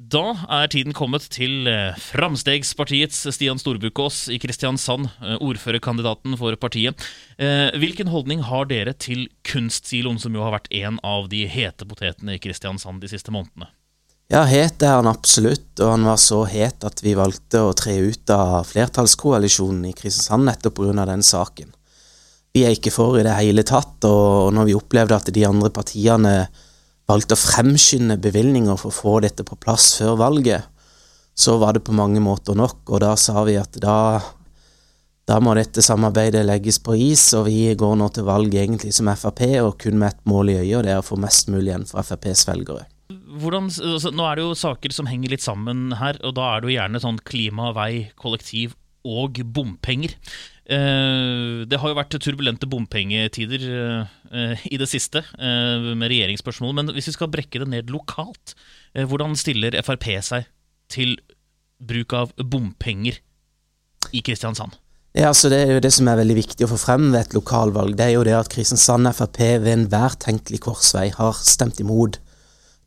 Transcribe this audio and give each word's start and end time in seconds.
Da 0.00 0.32
er 0.48 0.70
tiden 0.72 0.94
kommet 0.96 1.26
til 1.28 1.66
eh, 1.68 1.96
Framstegspartiets 2.00 3.18
Stian 3.34 3.58
Storbukås 3.60 4.30
i 4.32 4.38
Kristiansand, 4.40 5.10
eh, 5.20 5.34
ordførerkandidaten 5.44 6.38
for 6.40 6.56
partiet. 6.56 7.04
Eh, 7.36 7.68
hvilken 7.76 8.08
holdning 8.08 8.40
har 8.48 8.70
dere 8.70 8.94
til 8.96 9.26
kunstsiloen, 9.44 10.16
som 10.22 10.32
jo 10.32 10.46
har 10.46 10.54
vært 10.54 10.70
en 10.72 10.96
av 11.04 11.28
de 11.28 11.42
hete 11.52 11.84
potetene 11.84 12.38
i 12.38 12.40
Kristiansand 12.40 13.04
de 13.04 13.10
siste 13.12 13.34
månedene? 13.34 13.68
Ja, 14.32 14.46
het 14.48 14.80
er 14.80 14.96
han 15.02 15.10
absolutt, 15.10 15.74
og 15.82 15.92
han 15.92 16.08
var 16.08 16.16
så 16.22 16.40
het 16.48 16.86
at 16.86 17.04
vi 17.04 17.12
valgte 17.18 17.66
å 17.66 17.76
tre 17.76 17.98
ut 18.00 18.32
av 18.32 18.70
flertallskoalisjonen 18.70 19.90
i 19.90 19.94
Kristiansand 19.98 20.48
nettopp 20.48 20.80
pga. 20.80 21.04
den 21.12 21.26
saken. 21.26 21.74
Vi 22.56 22.64
er 22.64 22.72
ikke 22.72 22.94
for 22.94 23.20
i 23.20 23.26
det 23.26 23.36
hele 23.36 23.68
tatt, 23.68 24.00
og 24.08 24.54
når 24.56 24.70
vi 24.70 24.80
opplevde 24.80 25.20
at 25.20 25.28
de 25.34 25.44
andre 25.44 25.68
partiene 25.68 26.34
valgte 27.10 27.36
å 27.36 27.40
fremskynde 27.40 28.18
bevilgninger 28.22 28.78
for 28.78 28.90
å 28.90 28.96
få 28.96 29.14
dette 29.24 29.46
på 29.46 29.58
plass 29.60 29.92
før 29.98 30.18
valget, 30.20 30.68
så 31.34 31.56
var 31.60 31.76
det 31.76 31.84
på 31.86 31.96
mange 31.96 32.20
måter 32.22 32.58
nok, 32.58 32.82
og 32.90 33.02
da 33.04 33.14
sa 33.18 33.44
vi 33.46 33.56
at 33.60 33.78
da, 33.82 34.20
da 35.28 35.38
må 35.42 35.54
dette 35.56 35.82
samarbeidet 35.84 36.44
legges 36.46 36.80
på 36.84 36.96
is, 36.98 37.24
og 37.38 37.48
vi 37.48 37.72
går 37.78 37.96
nå 38.00 38.10
til 38.14 38.26
valg 38.28 38.54
egentlig 38.54 38.92
som 38.96 39.10
Frp, 39.10 39.44
og 39.62 39.76
kun 39.82 40.00
med 40.00 40.12
ett 40.12 40.24
mål 40.28 40.52
i 40.52 40.58
øyet, 40.60 40.76
og 40.80 40.86
det 40.86 40.94
er 40.94 41.02
å 41.02 41.06
få 41.06 41.18
mest 41.20 41.50
mulig 41.52 41.70
igjen 41.70 41.88
for 41.88 42.04
FrPs 42.04 42.46
velgere. 42.50 42.86
Hvordan, 43.40 43.70
altså, 43.70 44.10
nå 44.14 44.26
er 44.26 44.38
det 44.38 44.44
jo 44.44 44.58
saker 44.58 44.94
som 44.94 45.08
henger 45.10 45.32
litt 45.34 45.44
sammen 45.44 45.94
her, 45.98 46.18
og 46.26 46.36
da 46.36 46.52
er 46.52 46.62
det 46.62 46.70
jo 46.70 46.76
gjerne 46.76 47.02
sånn 47.02 47.20
klima, 47.26 47.70
vei, 47.74 48.10
kollektiv 48.20 48.76
og 49.08 49.40
bompenger. 49.54 50.12
Eh, 50.70 51.64
det 51.66 51.78
har 51.80 51.90
jo 51.90 51.98
vært 51.98 52.14
turbulente 52.22 52.68
bompengetider 52.70 53.64
eh, 53.64 54.10
i 54.30 54.78
det 54.78 54.86
siste 54.86 55.24
eh, 55.24 55.90
med 55.98 56.10
regjeringsspørsmål, 56.12 56.74
men 56.78 56.92
hvis 56.94 57.10
vi 57.10 57.16
skal 57.16 57.30
brekke 57.32 57.62
det 57.62 57.66
ned 57.72 57.90
lokalt, 57.90 58.54
hvordan 58.94 59.36
stiller 59.38 59.74
Frp 59.86 60.06
seg 60.26 60.46
til 60.90 61.16
bruk 61.80 62.14
av 62.14 62.32
bompenger 62.38 63.18
i 64.14 64.22
Kristiansand? 64.26 64.76
Ja, 65.14 65.28
altså 65.28 65.48
Det 65.50 65.58
er 65.58 65.72
jo 65.74 65.82
det 65.82 65.90
som 65.94 66.06
er 66.06 66.20
veldig 66.20 66.36
viktig 66.38 66.66
å 66.66 66.70
få 66.70 66.78
frem 66.78 67.08
ved 67.10 67.24
et 67.24 67.34
lokalvalg. 67.34 67.96
Det 67.98 68.06
er 68.06 68.14
jo 68.14 68.26
det 68.26 68.36
at 68.38 68.50
Kristiansand 68.52 69.10
Frp 69.14 69.40
ved 69.62 69.72
enhver 69.72 70.14
tenkelig 70.22 70.62
korsvei 70.68 71.08
har 71.16 71.40
stemt 71.42 71.80
imot 71.82 72.20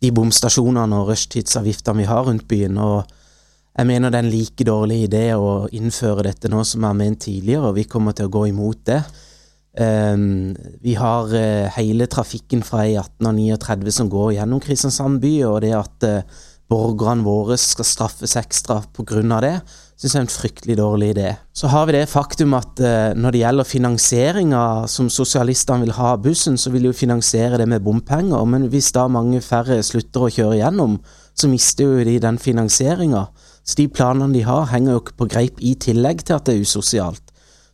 de 0.03 0.11
bomstasjonene 0.11 0.99
og 0.99 1.11
rushtidsavgiftene 1.11 2.03
vi 2.03 2.07
har 2.07 2.23
rundt 2.27 2.47
byen. 2.47 2.77
og 2.77 3.11
jeg 3.73 3.89
mener 3.89 4.11
det 4.11 4.19
er 4.19 4.25
en 4.27 4.31
like 4.31 4.65
dårlig 4.67 4.99
idé 5.07 5.23
å 5.33 5.67
innføre 5.73 6.27
dette 6.27 6.49
nå 6.51 6.61
som 6.67 6.83
har 6.85 6.93
ment 6.93 7.23
tidligere, 7.25 7.71
og 7.71 7.75
vi 7.79 7.87
kommer 7.89 8.13
til 8.13 8.29
å 8.29 8.33
gå 8.33 8.45
imot 8.51 8.83
det. 8.85 8.99
Um, 9.73 10.53
vi 10.85 10.93
har 10.93 11.31
uh, 11.33 11.69
hele 11.79 12.05
trafikken 12.05 12.61
fra 12.61 12.83
E18 12.85 13.25
og 13.25 13.37
39 13.39 13.93
som 13.95 14.09
går 14.11 14.35
gjennom 14.35 14.61
Kristiansand 14.61 15.17
by, 15.23 15.31
og 15.49 15.63
det 15.63 15.71
at 15.73 16.05
uh, 16.05 16.43
borgerne 16.69 17.25
våre 17.25 17.57
skal 17.57 17.87
straffes 17.87 18.35
ekstra 18.37 18.83
pga. 18.93 19.39
det, 19.41 19.55
syns 19.97 20.13
jeg 20.13 20.19
er 20.19 20.27
en 20.27 20.35
fryktelig 20.35 20.77
dårlig 20.77 21.09
idé. 21.15 21.33
Så 21.53 21.67
har 21.73 21.87
vi 21.87 21.97
det 21.97 22.05
faktum 22.09 22.53
at 22.53 22.77
uh, 22.85 23.17
når 23.17 23.31
det 23.31 23.41
gjelder 23.41 23.71
finansieringa 23.71 24.63
som 24.87 25.09
sosialistene 25.09 25.87
vil 25.87 25.97
ha 25.97 26.13
av 26.13 26.21
bussen, 26.21 26.57
så 26.57 26.69
vil 26.69 26.85
de 26.85 26.93
jo 26.93 27.01
finansiere 27.01 27.57
det 27.57 27.67
med 27.67 27.81
bompenger, 27.81 28.45
men 28.45 28.69
hvis 28.69 28.93
da 28.93 29.07
mange 29.09 29.41
færre 29.41 29.81
slutter 29.81 30.27
å 30.27 30.33
kjøre 30.37 30.61
gjennom, 30.61 30.99
så 31.33 31.49
mister 31.49 31.89
jo 31.89 32.05
de 32.05 32.19
den 32.21 32.37
finansieringa. 32.37 33.25
Så 33.65 33.79
de 33.79 33.89
planene 33.89 34.35
de 34.35 34.45
har, 34.45 34.67
henger 34.69 34.93
jo 34.93 35.01
ikke 35.01 35.21
på 35.23 35.31
greip, 35.33 35.61
i 35.65 35.73
tillegg 35.73 36.27
til 36.27 36.37
at 36.37 36.45
det 36.45 36.59
er 36.59 36.65
usosialt. 36.67 37.22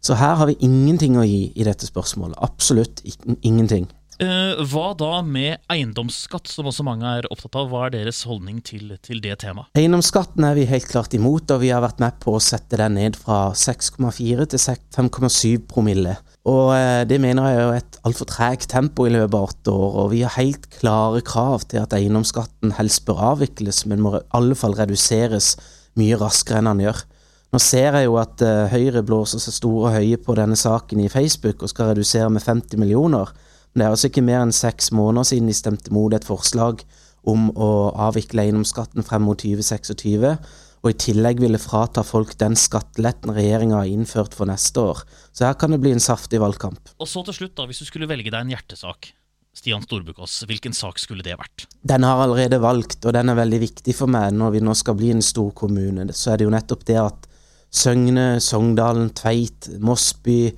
Så 0.02 0.16
her 0.20 0.36
har 0.40 0.48
vi 0.48 0.58
ingenting 0.64 1.18
å 1.20 1.28
gi 1.28 1.50
i 1.56 1.66
dette 1.68 1.88
spørsmålet. 1.90 2.40
Absolutt 2.44 3.02
ingenting. 3.42 3.90
Eh, 4.20 4.60
hva 4.68 4.90
da 5.00 5.22
med 5.24 5.62
eiendomsskatt, 5.72 6.50
som 6.52 6.68
også 6.68 6.84
mange 6.84 7.08
er 7.08 7.28
opptatt 7.32 7.56
av? 7.56 7.70
Hva 7.72 7.86
er 7.86 7.94
deres 7.94 8.26
holdning 8.28 8.58
til, 8.68 8.92
til, 9.00 9.22
det 9.24 9.38
temaet? 9.46 9.70
Eiendomsskatten 9.80 10.44
er 10.44 10.58
vi 10.58 10.66
helt 10.68 10.90
klart 10.92 11.16
imot, 11.16 11.48
og 11.56 11.62
vi 11.64 11.70
har 11.72 11.86
vært 11.86 12.02
med 12.04 12.18
på 12.20 12.34
å 12.36 12.42
sette 12.44 12.82
den 12.82 12.98
ned 13.00 13.16
fra 13.20 13.54
6,4 13.56 14.50
til 14.52 14.60
5,7 14.60 15.64
promille. 15.72 16.18
Og 16.52 16.74
eh, 16.76 17.06
det 17.08 17.22
mener 17.24 17.48
jeg 17.48 17.62
er 17.64 17.78
et 17.78 18.00
altfor 18.08 18.28
tregt 18.28 18.68
tempo 18.74 19.08
i 19.08 19.14
løpet 19.16 19.40
av 19.40 19.54
åtte 19.54 19.78
år. 19.88 19.96
Og 20.04 20.12
vi 20.12 20.26
har 20.26 20.36
helt 20.36 20.68
klare 20.82 21.24
krav 21.24 21.64
til 21.72 21.86
at 21.86 21.96
eiendomsskatten 21.96 22.76
helst 22.76 23.06
bør 23.08 23.24
avvikles, 23.34 23.86
men 23.88 24.04
må 24.04 24.18
i 24.18 24.26
alle 24.36 24.60
fall 24.60 24.76
reduseres 24.76 25.54
mye 26.00 26.20
raskere 26.20 26.60
enn 26.60 26.74
han 26.74 26.84
gjør. 26.84 27.06
Nå 27.50 27.58
ser 27.64 27.96
jeg 27.98 28.06
jo 28.06 28.18
at 28.22 28.42
uh, 28.46 28.68
Høyre 28.70 29.02
blåser 29.06 29.42
seg 29.42 29.56
store 29.56 29.90
og 29.90 29.96
høye 29.98 30.20
på 30.22 30.36
denne 30.38 30.58
saken 30.60 31.02
i 31.02 31.10
Facebook 31.10 31.64
og 31.66 31.72
skal 31.72 31.94
redusere 31.94 32.30
med 32.30 32.46
50 32.46 32.78
millioner. 32.78 33.32
Men 33.74 33.82
det 33.82 33.86
er 33.88 33.96
altså 33.96 34.10
ikke 34.12 34.26
mer 34.26 34.44
enn 34.44 34.54
seks 34.54 34.92
måneder 34.94 35.26
siden 35.32 35.50
de 35.50 35.58
stemte 35.58 35.94
mot 35.94 36.14
et 36.14 36.28
forslag 36.28 36.84
om 37.28 37.50
å 37.58 37.70
avvikle 38.08 38.46
eiendomsskatten 38.46 39.06
frem 39.06 39.26
mot 39.28 39.42
2026, 39.42 40.38
og 40.80 40.88
i 40.94 40.98
tillegg 41.04 41.42
ville 41.44 41.60
frata 41.60 42.06
folk 42.08 42.38
den 42.40 42.56
skatteletten 42.58 43.34
regjeringa 43.36 43.82
har 43.82 43.90
innført 43.92 44.38
for 44.38 44.48
neste 44.50 44.80
år. 44.80 45.02
Så 45.36 45.50
her 45.50 45.58
kan 45.60 45.74
det 45.74 45.82
bli 45.84 45.92
en 45.92 46.04
saftig 46.04 46.40
valgkamp. 46.40 46.94
Og 46.96 47.10
så 47.10 47.26
til 47.28 47.42
slutt, 47.42 47.58
da, 47.58 47.66
hvis 47.68 47.82
du 47.84 47.90
skulle 47.90 48.08
velge 48.10 48.32
deg 48.32 48.40
en 48.40 48.54
hjertesak, 48.54 49.12
Stian 49.60 49.84
Storbukås, 49.84 50.38
hvilken 50.48 50.76
sak 50.78 51.02
skulle 51.02 51.26
det 51.26 51.36
vært? 51.36 51.66
Den 51.84 52.06
har 52.08 52.22
allerede 52.24 52.62
valgt, 52.64 53.02
og 53.04 53.18
den 53.18 53.34
er 53.34 53.42
veldig 53.42 53.60
viktig 53.66 53.96
for 53.98 54.12
meg 54.12 54.32
når 54.38 54.56
vi 54.56 54.62
nå 54.64 54.76
skal 54.78 54.96
bli 54.96 55.10
en 55.12 55.26
stor 55.26 55.50
kommune. 55.58 56.06
Så 56.16 56.32
er 56.32 56.40
det 56.40 56.48
jo 56.48 56.54
nettopp 56.54 56.86
det 56.88 57.00
at 57.02 57.29
Søgne, 57.72 58.40
Sogndalen, 58.42 59.12
Tveit, 59.16 59.70
Mosby, 59.80 60.52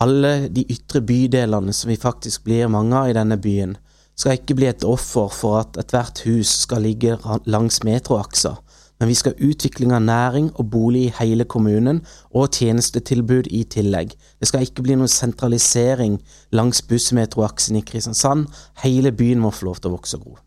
alle 0.00 0.48
de 0.54 0.64
ytre 0.70 1.02
bydelene 1.02 1.74
som 1.74 1.90
vi 1.90 1.98
faktisk 1.98 2.44
blir 2.46 2.70
mange 2.70 2.96
av 2.96 3.10
i 3.10 3.16
denne 3.16 3.38
byen, 3.42 3.76
skal 4.18 4.38
ikke 4.38 4.56
bli 4.58 4.66
et 4.66 4.86
offer 4.86 5.30
for 5.30 5.60
at 5.60 5.78
ethvert 5.78 6.24
hus 6.26 6.50
skal 6.64 6.82
ligge 6.82 7.18
langs 7.46 7.84
metroaksa 7.86 8.56
men 8.98 9.08
vi 9.08 9.14
skal 9.14 9.38
utvikling 9.38 9.92
av 9.94 10.02
næring 10.02 10.50
og 10.58 10.70
bolig 10.72 11.04
i 11.06 11.14
hele 11.20 11.44
kommunen, 11.44 12.02
og 12.34 12.50
tjenestetilbud 12.58 13.50
i 13.54 13.62
tillegg. 13.70 14.14
Det 14.40 14.50
skal 14.50 14.66
ikke 14.66 14.82
bli 14.86 14.98
noen 14.98 15.12
sentralisering 15.12 16.18
langs 16.52 16.82
bussmetroaksen 16.82 17.78
i 17.78 17.86
Kristiansand. 17.86 18.48
Hele 18.82 19.14
byen 19.14 19.42
må 19.42 19.54
få 19.54 19.70
lov 19.70 19.80
til 19.80 19.92
å 19.92 19.98
vokse 19.98 20.18
og 20.18 20.26
gro. 20.26 20.38